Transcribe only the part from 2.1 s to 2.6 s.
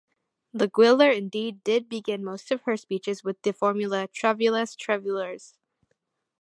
most